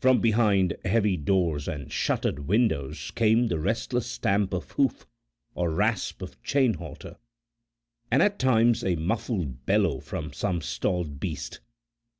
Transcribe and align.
From 0.00 0.20
behind 0.20 0.74
heavy 0.84 1.16
doors 1.16 1.68
and 1.68 1.92
shuttered 1.92 2.40
windows 2.48 3.12
came 3.12 3.46
the 3.46 3.60
restless 3.60 4.04
stamp 4.08 4.52
of 4.52 4.72
hoof 4.72 5.06
or 5.54 5.70
rasp 5.70 6.22
of 6.22 6.42
chain 6.42 6.74
halter, 6.74 7.14
and 8.10 8.20
at 8.20 8.40
times 8.40 8.82
a 8.82 8.96
muffled 8.96 9.66
bellow 9.66 10.00
from 10.00 10.32
some 10.32 10.60
stalled 10.60 11.20
beast. 11.20 11.60